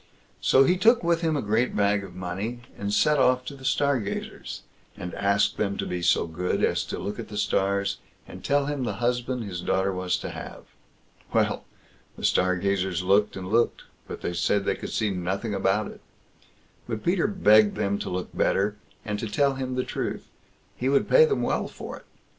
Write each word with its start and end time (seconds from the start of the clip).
So 0.41 0.63
he 0.63 0.77
took 0.77 1.03
with 1.03 1.21
him 1.21 1.37
a 1.37 1.43
great 1.43 1.75
bag 1.75 2.03
of 2.03 2.15
money, 2.15 2.61
and 2.75 2.91
set 2.91 3.19
off 3.19 3.45
to 3.45 3.55
the 3.55 3.63
Stargazers, 3.63 4.63
and 4.97 5.13
asked 5.13 5.57
them 5.57 5.77
to 5.77 5.85
be 5.85 6.01
so 6.01 6.25
good 6.25 6.63
as 6.63 6.83
to 6.85 6.97
look 6.97 7.19
at 7.19 7.27
the 7.27 7.37
stars, 7.37 7.99
and 8.27 8.43
tell 8.43 8.65
him 8.65 8.83
the 8.83 8.93
husband 8.93 9.43
his 9.43 9.61
daughter 9.61 9.93
was 9.93 10.17
to 10.17 10.31
have. 10.31 10.63
Well! 11.31 11.65
the 12.17 12.23
Stargazers 12.25 13.03
looked 13.03 13.35
and 13.35 13.49
looked, 13.49 13.83
but 14.07 14.21
they 14.21 14.33
said 14.33 14.65
they 14.65 14.73
could 14.73 14.89
see 14.89 15.11
nothing 15.11 15.53
about 15.53 15.85
it. 15.91 16.01
But 16.89 17.03
Peter 17.03 17.27
begged 17.27 17.75
them 17.75 17.99
to 17.99 18.09
look 18.09 18.35
better, 18.35 18.77
and 19.05 19.19
to 19.19 19.27
tell 19.27 19.53
him 19.53 19.75
the 19.75 19.83
truth; 19.83 20.25
he 20.75 20.89
would 20.89 21.07
pay 21.07 21.25
them 21.25 21.43
well 21.43 21.67
for 21.67 21.97
it. 21.97 22.05